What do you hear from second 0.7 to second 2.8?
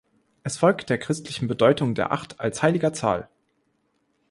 der christlichen Bedeutung der Acht als